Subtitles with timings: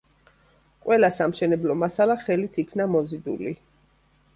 [0.87, 3.59] ყველა სამშენებლო მასალა ხელით იქნა მოზიდული.